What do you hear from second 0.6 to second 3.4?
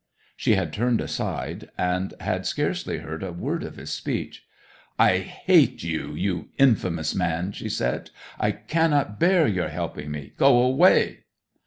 turned aside, and had scarcely heard a